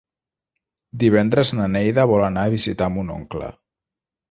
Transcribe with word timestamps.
Divendres 1.03 1.51
na 1.59 1.69
Neida 1.75 2.07
vol 2.15 2.27
anar 2.31 2.47
a 2.47 2.53
visitar 2.57 2.91
mon 2.97 3.15
oncle. 3.21 3.55